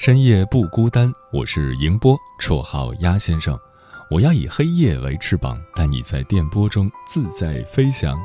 [0.00, 3.54] 深夜不孤单，我是迎波，绰号鸭先生。
[4.10, 8.18] 我要以黑夜为翅膀，带你在电波中自在飞翔。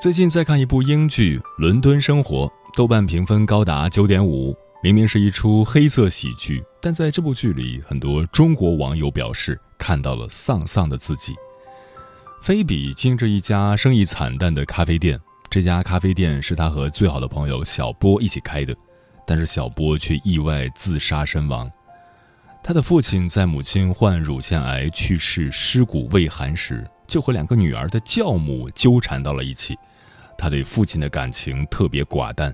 [0.00, 4.52] 最近在看一部英剧《伦敦生活》，豆瓣评分高达九点五。
[4.82, 11.32] 明明是一出黑色喜剧，但在这部剧里，很多中国网友表示看到了丧丧的自己。
[12.42, 18.76] 菲比经营着一家生意惨淡的咖啡店，这家咖啡店是他和最好的朋友小波一起开的。
[19.30, 21.70] 但是小波却意外自杀身亡。
[22.64, 29.78] 他的父亲在母亲患乳腺癌去世、尸骨未寒时，就和两个女儿的教母纠缠到了一起。
[30.36, 32.52] 他对父亲的感情特别寡淡，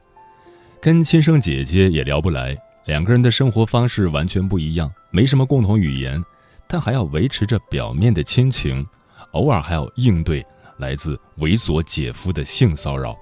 [0.79, 2.55] 跟亲生姐姐也聊不来。
[2.85, 6.23] 两个人的生活方式完全不一样，没什么共同语言，
[6.69, 8.87] 但还要维持着表面的亲情，
[9.31, 10.45] 偶尔还要应对
[10.77, 13.17] 来自猥琐姐夫的性骚扰。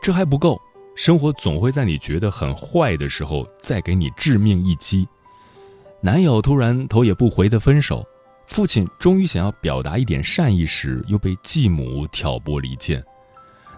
[0.00, 0.60] 这还不够。
[0.94, 5.08] 生活总会在你觉得很坏的时候再给你致命一击。
[6.00, 8.06] 男友突然头也不回的分手，
[8.46, 13.02] 父亲终于想要表达一点善意时，又被继母挑拨离间。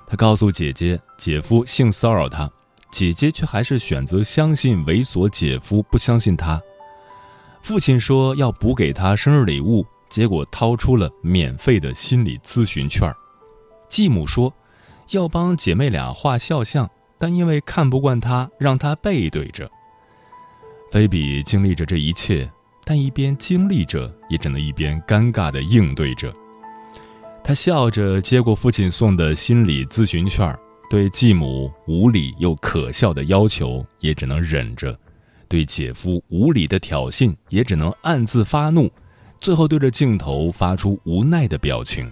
[0.07, 2.51] 他告诉姐姐，姐夫性骚扰她，
[2.91, 6.61] 姐姐却还是选择相信猥琐姐夫，不相信他。
[7.63, 13.11] 父亲说要补给他生日礼物，结果掏出了免费的心理咨询券。
[13.89, 14.53] 继母说
[15.11, 16.89] 要帮姐妹俩画肖像。
[17.25, 19.67] 但因为看不惯他，让他背对着。
[20.93, 22.47] 菲比经历着这一切，
[22.85, 26.31] 但一边经历着，也只能一边尴尬地应对着。
[27.43, 30.55] 他笑着接过父亲送的心理咨询券，
[30.91, 34.95] 对继母无理又可笑的要求也只能忍着，
[35.49, 38.93] 对姐夫无理的挑衅也只能暗自发怒，
[39.41, 42.07] 最后对着镜头发出无奈的表情。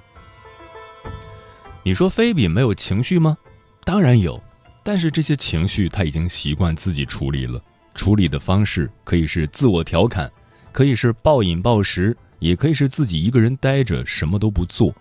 [1.83, 3.37] 你说菲比没有情绪吗？
[3.85, 4.43] 当然有。
[4.83, 7.63] 但是这些情绪他已经习惯自己处理了，
[7.95, 10.31] 处理的方式可以是自我调侃，
[10.73, 14.93] 可以是暴饮暴食，也可以是自己一个人待着什么都不做。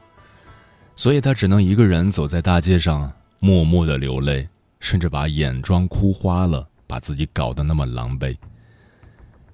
[0.96, 4.48] 所以他只能一个人走在大街上，默默的流泪，
[4.80, 8.38] 甚至把眼妆哭花了，把自己搞得那么狼狈。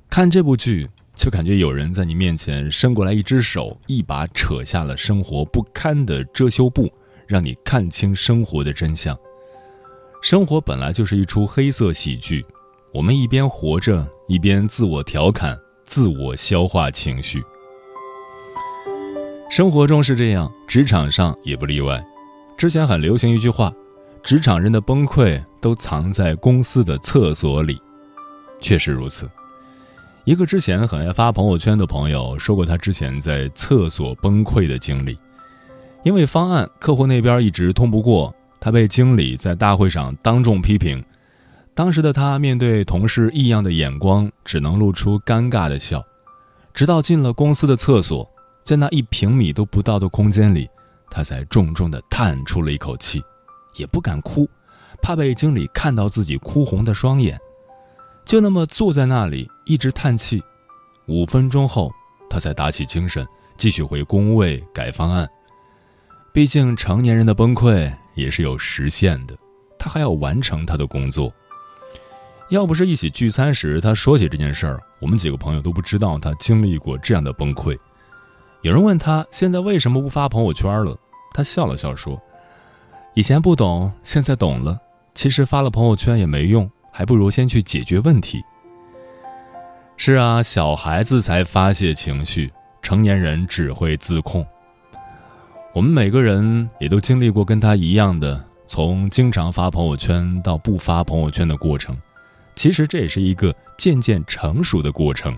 [0.10, 6.92] 看这部剧，就感觉有人在你面前伸过来一只手，一把扯下了生活不堪的遮羞布，
[7.28, 9.18] 让你看清生活的真相。
[10.22, 12.46] 生活本来就是一出黑色喜剧，
[12.92, 17.42] 我们一边活着，一边自我调侃、自我消化情绪。
[19.50, 22.04] 生活中是这样，职场上也不例外。
[22.58, 23.72] 之前很流行一句话
[24.24, 27.80] ：“职场人的崩溃都藏在公司的厕所里。”
[28.60, 29.30] 确实如此。
[30.26, 35.16] 一个之前很爱发朋友圈的朋友说过他之前在厕所崩溃的经历，
[36.04, 38.34] 因为方案客户那边一直通不过。
[38.60, 41.04] 他被经理在大会上当众批评，
[41.74, 46.04] 当时的他面对同事异样的眼光，只能露出尴尬的笑。
[46.74, 48.30] 直到进了公司的厕所，
[48.64, 50.70] 在那一平米都不到的空间里，
[51.10, 53.24] 他才重重地叹出了一口气，
[53.76, 54.48] 也不敢哭，
[55.02, 57.40] 怕被经理看到自己哭红的双眼，
[58.26, 60.42] 就那么坐在那里一直叹气。
[61.08, 61.92] 五分钟后，
[62.30, 63.26] 他才打起精神，
[63.56, 65.28] 继续回工位改方案。
[66.34, 67.92] 毕竟成年人的崩溃。
[68.18, 69.38] 也是有时限的，
[69.80, 71.32] 他还要完成他的工作。
[72.50, 77.78] 要不是一起聚餐时他说起这件事儿，我们几个朋友都不知道他经历过这样的崩溃。
[78.62, 80.98] 有人问他现在为什么不发朋友圈了，
[81.34, 82.20] 他笑了笑说
[83.14, 84.80] ：“以前不懂，现在懂了。
[85.14, 88.42] 其实发了朋友圈也没用，还不如先去解决问题。”
[89.96, 94.46] 是啊，小孩子才发泄情绪，成年人只会自控。
[95.74, 101.96] 我们每个人也都经历过跟他一样的，从经常发朋友圈到不发朋友圈的过程。
[102.56, 105.38] 其实这也是一个渐渐成熟的过程。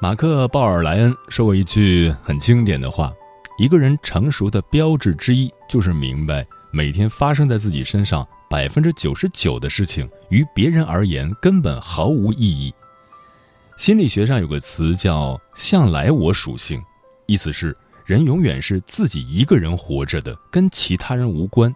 [0.00, 3.12] 马克·鲍尔莱恩说过一句很经典的话
[3.58, 12.74] ：“一个人成熟的标志之一，就是明白每天发生在自己身上百分之九十九的事情，于别人而言根本毫无意义。”
[13.78, 16.82] 心理学上有个词叫“向来我属性”，
[17.26, 17.76] 意思是
[18.10, 21.72] 人永远是自己一个人活着的，跟其他人无关。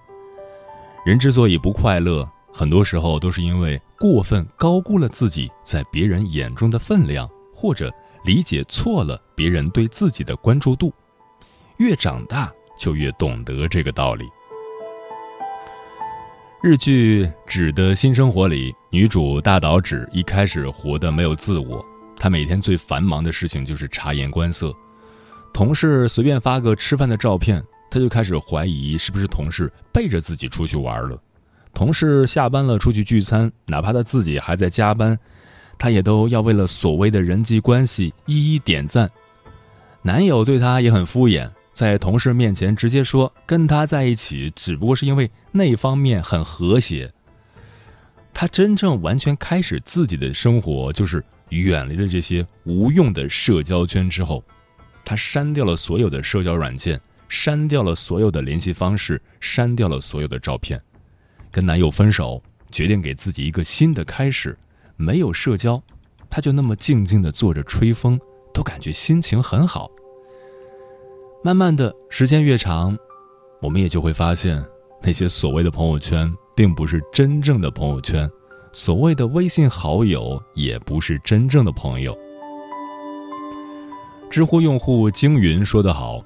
[1.07, 7.89] 人之所以不快乐，很多时候都是因为过分高估了自己在别人眼中的分量，或者。
[8.25, 10.91] 理解错了别人对自己的关注度，
[11.77, 14.25] 越长大就越懂得这个道理。
[16.63, 21.85] 日剧《纸的新生活》里，女主大岛纸一开始活得没有自我，
[22.17, 24.75] 她每天最繁忙的事情就是察言观色。
[25.55, 31.17] 同事随便发个吃饭的照片，他就开始怀疑是不是同事背着自己出去玩了。
[31.73, 35.17] 同事下班了出去聚餐，哪怕他自己还在加班。
[35.79, 39.09] 他也都要为了所谓的人际关系一一点赞，
[40.03, 47.13] 男友对他也很敷衍，在同事面前直接说跟他在一起只不过是因为那方面很和谐。
[48.33, 54.43] 他真正完全开始自己的生活，就是远离了这些无用的社交圈之后，
[55.05, 60.81] 她删掉了所有的社交软件，删掉了所有的联系方式，删掉了所有的照片，
[61.51, 64.57] 跟男友分手，决定给自己一个新的开始。
[64.97, 65.83] 没有社交，
[66.31, 68.19] 他就那么静静的坐着吹风，
[68.53, 69.91] 都感觉心情很好。
[71.43, 72.97] 慢慢的时间越长，
[73.61, 74.65] 我们也就会发现，
[75.03, 78.27] 那些所谓的朋友圈，并不是真正的朋友圈；
[78.73, 82.17] 所谓的微信好友，也不是真正的朋友。
[84.35, 86.21] 知乎用户惊云说得好：“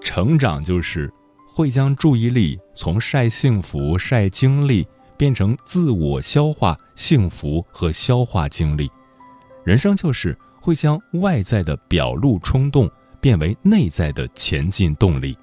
[0.00, 1.12] 成长就是
[1.46, 8.90] 会将注意力从晒幸福、晒经历。”变成自我消化幸福和消化经历，
[9.62, 12.90] 人生就是会将外在的表露冲动
[13.20, 15.36] 变为内在的前进动力。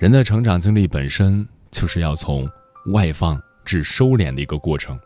[0.00, 2.50] 人的成长经历本身就是要从
[2.86, 4.98] 外放至收敛的一个过程，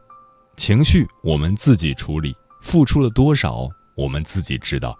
[0.57, 4.99] 情绪我们自己处理，付出了多少我们自己知道。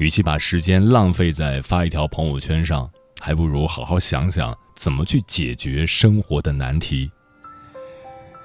[0.00, 2.90] 与其把时间浪费在发一条朋友圈上。
[3.22, 7.10] 还不如好好想想怎么去解决生活的难题。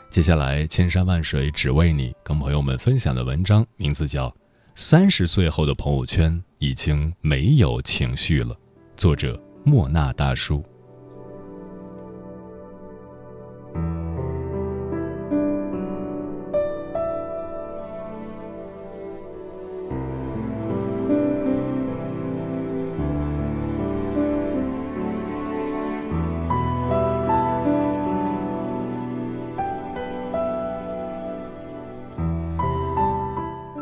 [0.10, 4.28] 接下来，千山万水只为你，跟朋友们分享的文章名字叫
[4.76, 8.54] 《三十岁后的朋友圈已经没有情绪了》，
[8.98, 10.62] 作者莫那大叔。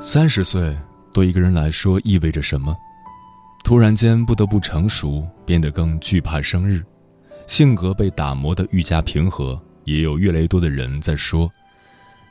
[0.05, 0.77] 三十岁
[1.13, 2.75] 对一个人来说意味着什么？
[3.63, 6.83] 突然间不得不成熟，变得更惧怕生日，
[7.47, 9.57] 性格被打磨得愈加平和。
[9.85, 11.49] 也有越来越多的人在说：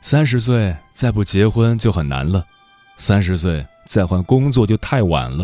[0.01, 2.45] 三十岁再不结婚就很难了，
[2.95, 5.43] 三十岁再换工作就太晚了，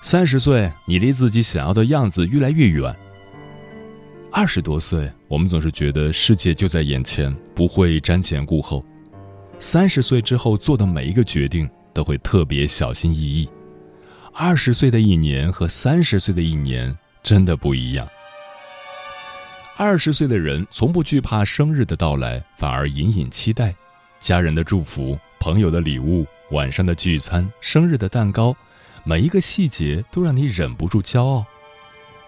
[0.00, 2.92] 三十岁你离自己想要的样子越来越远。
[4.32, 8.84] 二十多岁，我们总是觉得世界就在眼前，不会瞻前顾后。
[9.58, 13.48] 三十岁之后做的每一个决定都会特别小心翼翼。
[14.32, 18.06] 二十岁的一年和三十岁的一年真的不一样。
[19.78, 23.74] 二十岁的人从不惧怕生日的到来，反而隐隐期待
[24.18, 28.54] 家人的祝福、朋友的礼物、晚上的聚餐、生日的蛋糕，
[29.04, 31.44] 每一个细节都让你忍不住骄傲。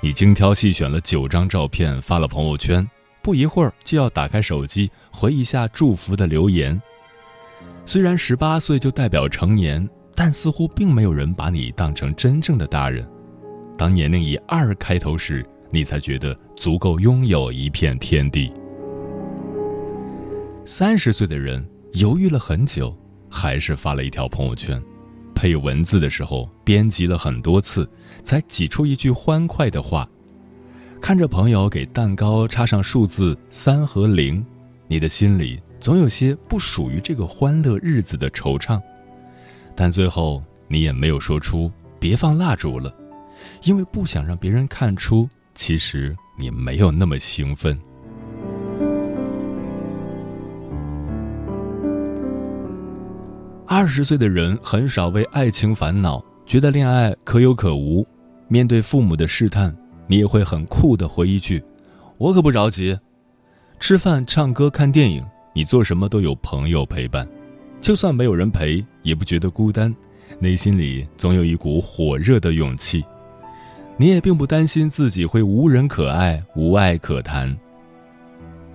[0.00, 2.88] 你精挑细选了九张照片发了朋友圈，
[3.22, 6.80] 不一会儿就要打开手机回一下祝福的留言。
[7.88, 13.08] 虽然十八岁就代表成年，但似乎并没有人把你当成真正的大人。
[13.78, 18.52] 当年龄以二开头时，你才觉得足够拥有一片天地。
[20.66, 22.94] 三十岁的人犹豫了很久，
[23.30, 24.78] 还是发了一条朋友圈，
[25.34, 27.88] 配文字的时候编辑了很多次，
[28.22, 30.06] 才挤出一句欢快的话。
[31.00, 34.44] 看着朋友给蛋糕插上数字三和零，
[34.88, 35.58] 你的心里。
[35.80, 38.80] 总有些不属于这个欢乐日子的惆怅，
[39.76, 42.92] 但最后你也没有说出别放蜡烛了，
[43.62, 47.78] 因为不想让别人看出其实你没有那么兴奋。
[53.66, 58.04] 二十岁的人很少为爱情烦恼，觉得恋爱可有可无。
[58.48, 61.62] 面对父母的试探，你也会很酷的回一句
[62.16, 62.98] ：“我可不着急。”
[63.78, 65.22] 吃饭、唱歌、看电影。
[65.52, 67.28] 你做什么都有朋友陪伴，
[67.80, 69.94] 就算没有人陪，也不觉得孤单，
[70.38, 73.04] 内心里总有一股火热的勇气。
[73.96, 77.56] 你也并不担心自己会无人可爱、无爱可谈。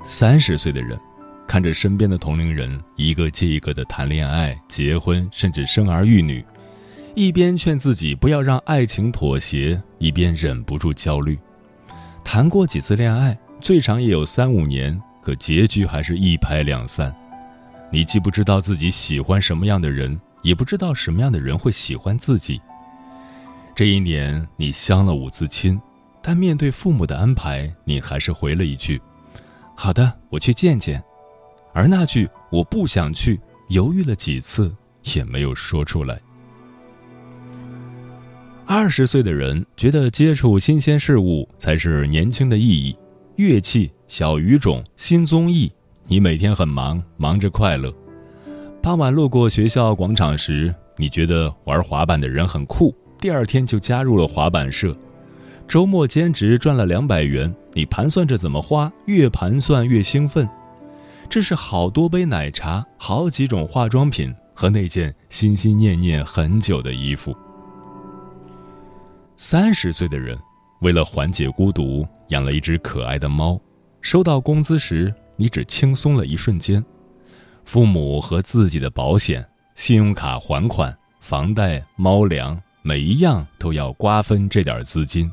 [0.03, 0.99] 三十岁的人，
[1.47, 6.43] 看着身边的同龄人一个接一个的谈恋爱、结婚，甚至生儿育女，
[7.15, 11.39] 一边劝自己不要让爱情妥协，一边忍不住焦虑。
[12.21, 17.15] 谈过几次恋爱，最长也有三五年，可结局还是一拍两散。
[17.89, 22.61] 你既不知道自己喜欢什么样的人，也不知道什么样的人会喜欢自己。
[23.73, 25.79] 这一年，你相了五次亲，
[26.21, 29.01] 但面对父母的安排，你还是回了一句
[29.75, 31.01] ：“好的，我去见见。”
[31.73, 33.39] 而那句“我不想去”，
[33.69, 34.75] 犹豫了几次，
[35.15, 36.19] 也没有说出来。
[38.65, 42.95] 二十岁的人觉得接触新鲜事物才是年轻的意义，
[43.35, 45.71] 乐器、小语种、新综艺，
[46.05, 47.91] 你每天很忙，忙着快乐。
[48.79, 52.93] 傍晚路过学校广场时，你觉得玩滑板的人很酷。
[53.19, 54.95] 第二天就加入了滑板社，
[55.67, 57.51] 周末兼职赚了两百元。
[57.73, 60.47] 你盘算着怎么花，越盘算越兴奋。
[61.27, 67.35] 这是好多杯奶茶，好几种化妆品和那件心心念念很久的衣服。
[69.35, 70.37] 三十岁的人，
[70.81, 73.59] 为了缓解孤独，养了一只可爱的猫。
[74.03, 76.83] 收到工资时，你只轻松了一瞬间。
[77.63, 79.43] 父母和自己的保险、
[79.75, 82.61] 信用卡还款、房贷、猫粮。
[82.85, 85.31] 每一样都要瓜分这点资金，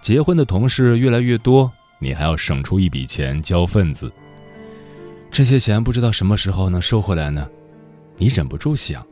[0.00, 4.10] 结婚的同事越来越多，你还要省出一笔钱交份子。
[5.30, 7.46] 这些钱不知道什么时候能收回来呢？
[8.16, 9.06] 你忍不住想。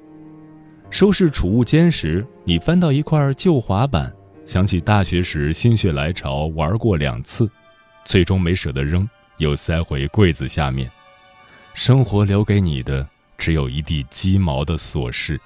[0.88, 4.10] 收拾储物间时，你翻到一块旧滑板，
[4.46, 7.46] 想起大学时心血来潮玩过两次，
[8.04, 10.90] 最终没舍得扔，又塞回柜子下面。
[11.74, 13.06] 生活留给你的
[13.38, 15.40] 只有一地鸡毛的琐事。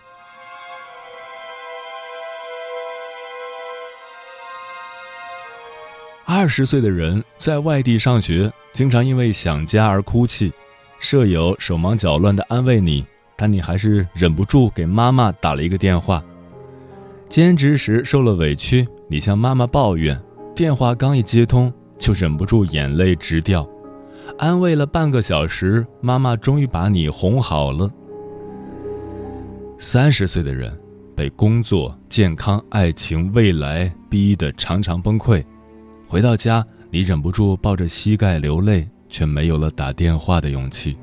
[6.24, 10.52] 二十岁的人在外地上学，经常因为想家而哭泣，
[10.98, 16.20] 舍友手忙脚乱地安慰你，但你还是忍不住给妈妈打了一个电话。
[17.28, 20.20] 兼职时受了委屈，你向妈妈抱怨，
[20.54, 23.68] 电话刚一接通就忍不住眼泪直掉，
[24.38, 27.90] 安慰了半个小时，妈妈终于把你哄好了。
[29.78, 30.72] 三十岁的人
[31.14, 35.44] 被工作、健康、爱情、未来逼得常常崩溃。
[36.06, 40.96] 回到家，你忍不住抱着膝盖流泪，却没有了打电话的勇气。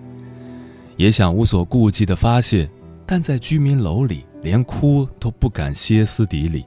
[0.95, 2.69] 也想无所顾忌的发泄，
[3.05, 6.65] 但在居民楼里，连哭都不敢歇斯底里。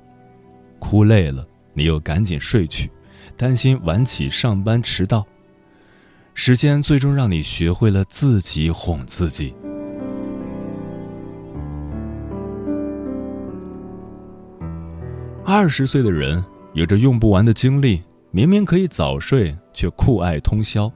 [0.78, 2.90] 哭累了，你又赶紧睡去，
[3.37, 5.25] 担心晚起上班迟到。
[6.35, 9.54] 时间最终让你学会了自己哄自己。
[15.45, 18.02] 二十岁的人有着用不完的精力。
[18.33, 20.92] 明明可以早睡，却酷爱通宵，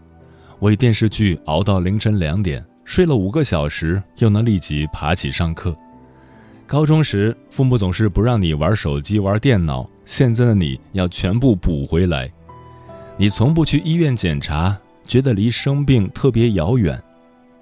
[0.59, 5.75] 为电视剧熬到凌晨两点，睡了五个小时，又能立即爬起上课。
[6.67, 12.29] 高中时，父母总是不让你玩手机、玩电脑，现在的你要全部补回来。
[13.17, 14.77] 你从不去医院检查，
[15.07, 17.01] 觉得离生病特别遥远。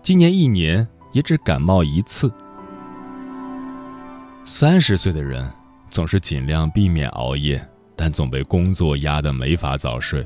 [0.01, 2.33] 今年一年也只感冒一次。
[4.47, 5.47] 三十岁的人
[5.91, 7.63] 总是尽量避免熬夜。
[7.95, 10.25] 但总被工作压得没法早睡，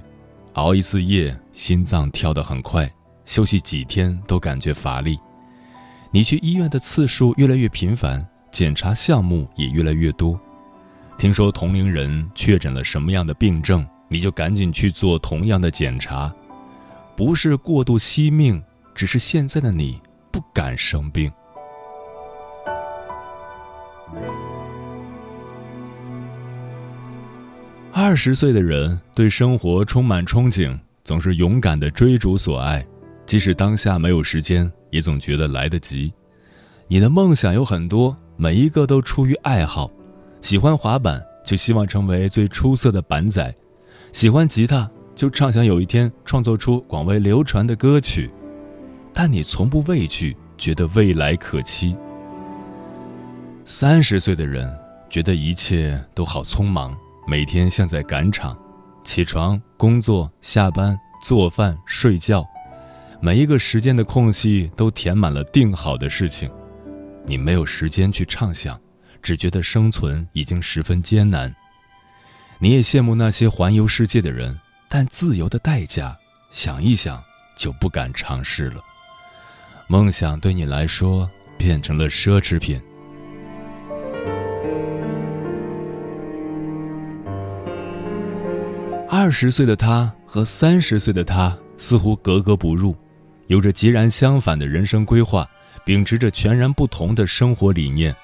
[0.53, 2.89] 熬一次夜，心脏跳得很快，
[3.25, 5.19] 休息几天都感觉乏力。
[6.13, 10.39] 你去医院的次数越来越频繁，检查项目也越来越多。
[11.23, 16.35] 听说同龄人确诊了什么样的病症，你就赶紧去做同样的检查。
[17.15, 18.61] 不是过度惜命，
[18.93, 20.01] 只是现在的你
[20.33, 21.31] 不敢生病。
[27.93, 32.85] 二十岁的人对生活充满憧憬，总是勇敢的追逐所爱，
[33.27, 36.13] 即使当下没有时间，也总觉得来得及。
[36.89, 39.89] 你的梦想有很多，每一个都出于爱好。
[40.43, 43.45] 喜欢滑板，就希望成为最出色的板仔；
[44.13, 48.29] 喜欢吉他，就畅想有一天创作出广为流传的歌曲。
[49.15, 51.97] 但你从不畏惧，觉得未来可期。
[53.65, 54.69] 三十岁的人
[55.09, 56.93] 觉得一切都好匆忙。
[57.25, 58.59] 每天像在赶场，
[59.05, 62.45] 起床、工作、下班、做饭、睡觉，
[63.21, 66.51] 每一个时间的空隙都填满了定好的事情。
[67.25, 68.77] 你没有时间去畅想，
[69.23, 71.55] 只觉得生存已经十分艰难。
[72.59, 76.17] 你也羡慕那些环游世界的人但自由的代价
[76.51, 77.23] 想一想
[77.57, 78.83] 就不敢尝试了。
[79.89, 82.81] 梦想对你来说变成了奢侈品。
[89.15, 92.97] 二十岁的他和三十岁的他似乎格格不入
[93.49, 95.47] 有着截然相反的人生规划
[95.85, 98.17] 秉持着全然不同的生活理念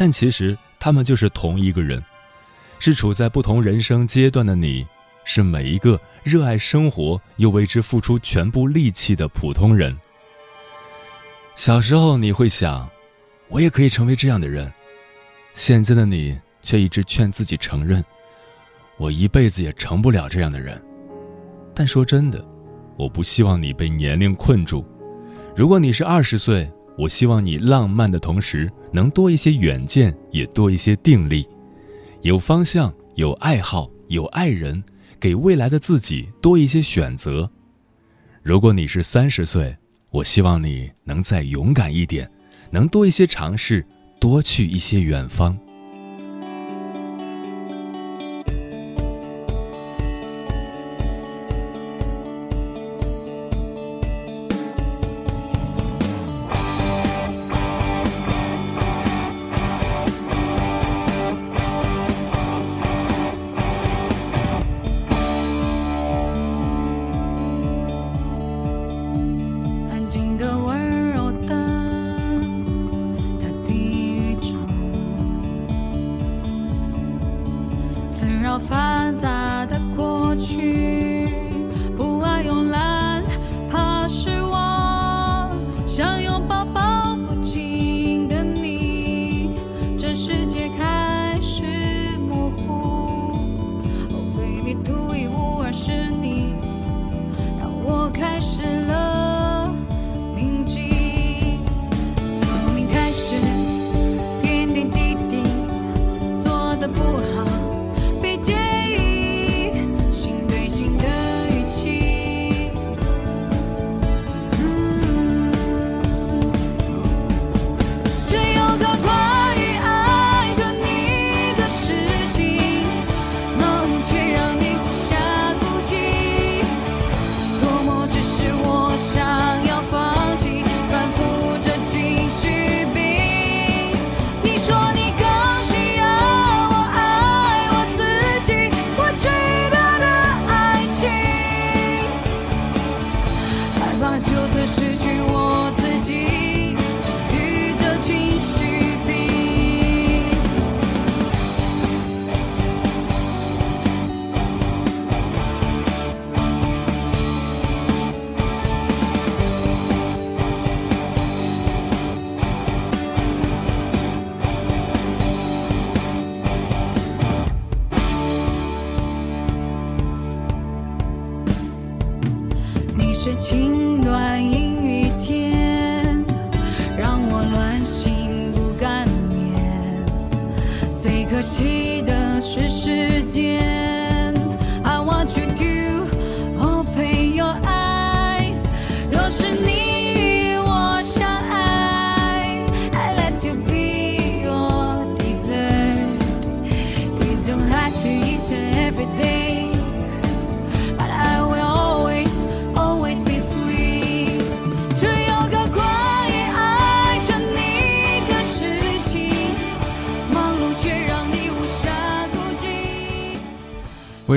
[0.00, 2.00] 但其实他们就是同一个人，
[2.78, 4.86] 是处在不同人生阶段的你，
[5.24, 9.98] 是每一个热爱生活又为之付出全部力气的普通人。
[11.56, 12.88] 小时候你会想，
[13.48, 14.72] 我也可以成为这样的人，
[15.52, 18.04] 现在的你却一直劝自己承认，
[18.98, 20.80] 我一辈子也成不了这样的人。
[21.74, 22.46] 但说真的，
[22.96, 24.86] 我不希望你被年龄困住。
[25.56, 31.46] 如果你是二十岁，我希望你浪漫的同时能多一些远见，也多一些定力，
[32.22, 34.82] 有方向，有爱好，有爱人，
[35.20, 37.50] 给未来的自己多一些选择。
[38.42, 39.76] 如果你是三十岁，
[40.10, 42.30] 我希望你能再勇敢一点，
[42.70, 43.84] 能多一些尝试，
[44.18, 45.58] 多去一些远方。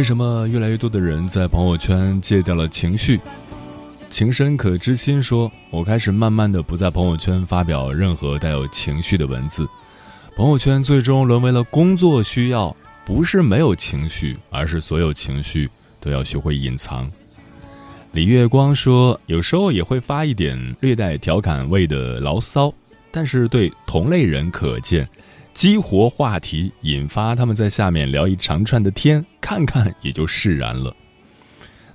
[0.01, 3.19] 为什么越来越多的人在朋友圈戒掉了情绪？
[4.09, 9.69] 情深可知心说：“我开始慢慢的不在朋友圈发表任何带有情绪的文字，
[10.35, 17.07] 朋友圈最终沦为了工作需要，不是没有情绪，而是所有情绪都要学会隐藏。”
[18.11, 22.73] 李月光说：“有时候也会发一点略带调侃味的牢骚，
[23.11, 25.07] 但是对同类人可见。”
[25.53, 30.95] 激活话题，引发他们在下面聊一长串的天，看看也就释然了。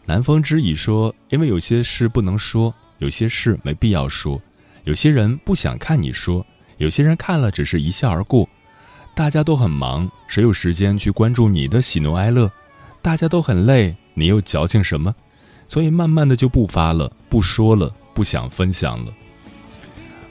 [0.04, 4.40] 南风知已说：“因为有些事不能说，有些事没必要说，
[4.84, 8.48] 有些人不想看你说，有些人看了只是一笑而过。
[9.14, 12.52] 大家都很忙，谁有时间去关注你的喜怒哀乐？
[13.00, 15.12] 大家都很累，你又矫情什么？
[15.66, 19.12] 所以慢慢的就不发了，不说了，不想分享了。”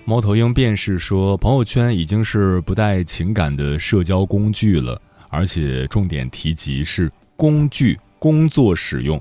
[0.07, 9.19] 猫头鹰便是说，朋友圈已经是不带情感的社交工具了，而且重点提及是工具工作使用。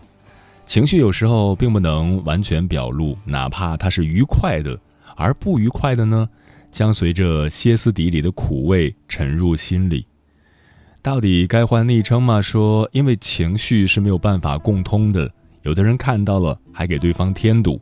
[0.66, 4.78] 情绪有时候并不能完全表露，哪怕它是愉快的，
[5.16, 6.28] 而不愉快的呢，
[6.70, 10.06] 将随着歇斯底里的苦味沉入心里。
[11.00, 12.42] 到底该换昵称吗？
[12.42, 17.80] 说因为情绪是没有办法共通的，有的人看到了还给对方添堵。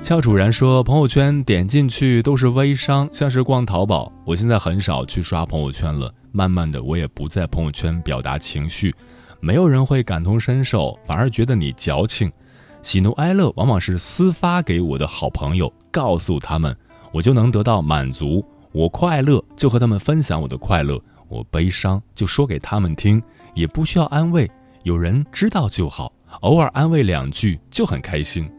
[0.00, 4.10] 俏楚然说，朋友圈点进去都是微商，像是逛淘宝。
[4.24, 8.94] 我现在很少去刷朋友圈了，慢慢的我也不在朋友圈表达情绪，
[9.38, 12.32] 没有人会感同身受，反而觉得你矫情。
[12.80, 16.74] 喜怒哀乐往往是私发给我的好朋友，告诉他们，
[17.12, 18.42] 我就能得到满足。
[18.72, 24.50] 我快乐就和他们分享我的快乐，我悲伤就说给他们听，也不需要安慰，
[24.84, 28.50] 有人知道就好，偶尔安慰两句就很开心。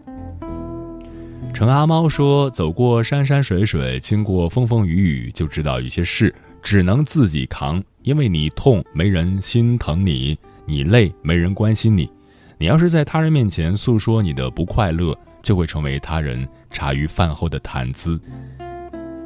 [1.51, 6.33] 陈阿猫说：“走过山山水水，经过风风雨雨，就知道有些事
[6.63, 12.09] 只能自己扛，因为你痛没人心疼你，你累没人关心你。
[12.57, 18.19] 你要是在他人面前诉说你的不快乐，就会成为他人茶余饭后的谈资。”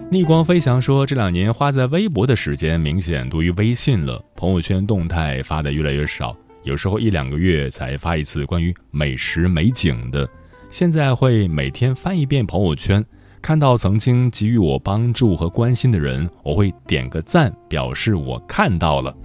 [0.10, 10.28] 逆光飞翔说：“这两年花在微博的时间明显多于微信了，朋友圈动态发的越来越少，有时候一两个月才发一次关于美食美景的。
[10.74, 13.06] 现在会每天翻一遍朋友圈，
[13.44, 19.16] 看到曾经给予我帮助和关心的人，我会点个赞，表示我看到了。”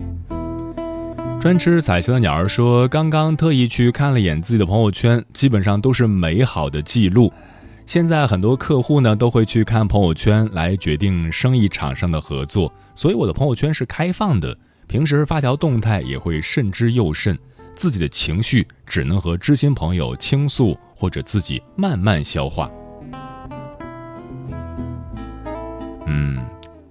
[1.41, 7.33] 专吃彩旗的鸟儿说：“刚刚特意去看了眼自己的朋友圈，基本上都是美好的记录。”
[7.87, 14.55] 现在很多客户呢都会去看朋友圈来决定生意场上的合作，所以我的朋友圈是开放的。
[14.87, 17.39] 平时发条动态也会慎之又慎，
[17.79, 22.69] 自己的情绪只能和知心朋友倾诉，或者自己慢慢消化。
[26.05, 26.45] 嗯，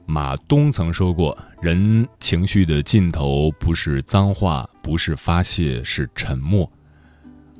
[0.06, 6.71] 马东曾说过，人情绪的尽头不是脏话，不是发泄，是沉默。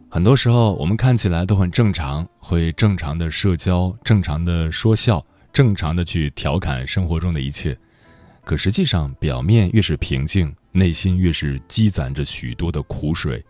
[0.08, 7.78] 很多时候，我们看起来都很正常，会正常的社交，正常的说笑，正常的去调侃生活中的一切。
[8.46, 13.44] 可实际上，表面越是平静，内心越是积攒着许多的苦水。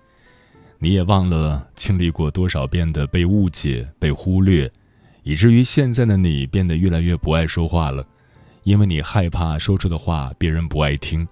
[0.79, 4.71] 你也忘了经历过多少遍的被误解、被忽略，
[5.23, 8.05] 以至于现在的你变得越来越不爱说话了，
[8.63, 11.27] 因为你害怕说出的话别人不爱听，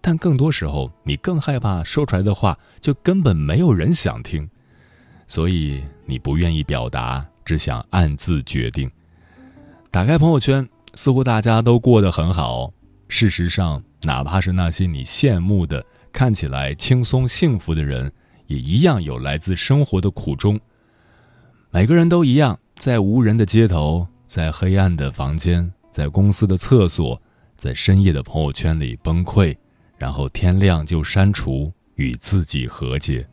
[0.00, 4.48] 但更多时候，你更害怕说出来的话就根本没有人想听。
[5.26, 8.90] 所以你不愿意表达，只想暗自决定。
[9.90, 12.72] 打开朋友圈，似乎大家都过得很好。
[13.08, 18.10] 事实上，哪怕是那些你羡慕的、看起来轻松幸福的人，
[18.46, 20.58] 也一样有来自生活的苦衷。
[21.70, 27.20] 每个人都一样，在无人的街头，在黑暗的房间，在公司的厕所，
[27.56, 29.56] 在深夜的朋友圈里崩溃，
[29.98, 33.26] 然后天亮就删除，与自己和解。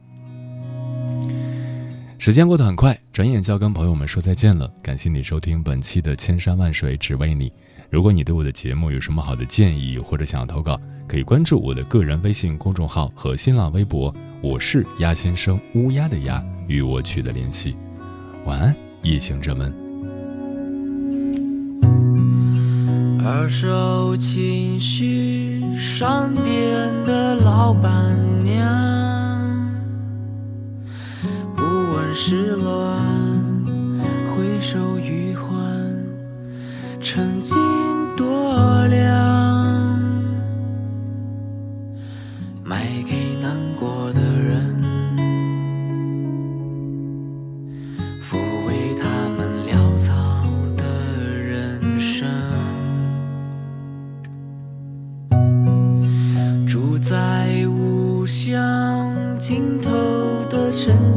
[2.19, 4.67] 时间过得很快，转眼就要跟朋友们说再见了。
[4.81, 7.49] 感谢你收听本期的《千山万水只为你》。
[7.89, 17.75] 如果你对我的节目有什么好的建议，或者想要投稿，可以关注我的个人微信公众号和新浪微博，我是鸭先生，乌鸦的鸭，与我取得联系。
[18.45, 19.73] 晚安，夜行者们。
[23.25, 26.45] 二手情绪商店
[27.05, 28.85] 的老板娘。
[32.19, 32.99] 失乱，
[34.35, 35.46] 回首余欢，
[37.09, 37.55] 曾经
[38.17, 39.97] 多凉。
[42.65, 44.83] 卖给难过的人，
[48.21, 48.35] 抚
[48.67, 50.13] 慰他们潦草
[50.75, 50.83] 的
[51.23, 52.27] 人生。
[56.67, 59.89] 住在无乡尽头
[60.49, 61.16] 的城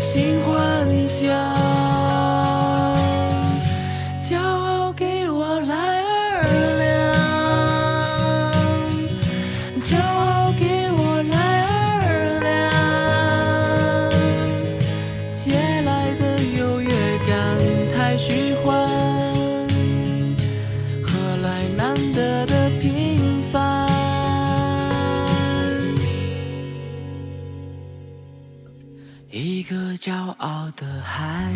[0.00, 1.67] 新幻想。
[30.80, 31.52] 的海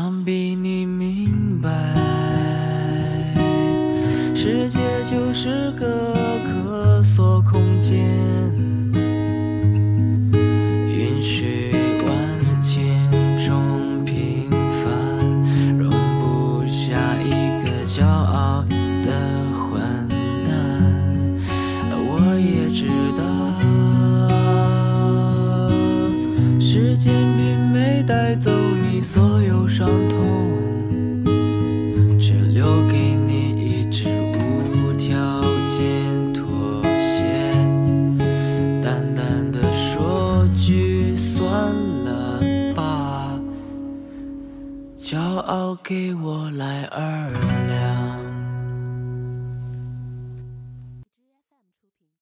[0.00, 1.68] 想必你明白，
[4.32, 5.97] 世界就是个。
[29.78, 31.22] 伤痛
[32.18, 37.22] 只留给你一只无条件妥协，
[38.82, 42.40] 淡淡的说句算了
[42.74, 43.38] 吧。
[44.96, 47.27] 骄傲给我来二。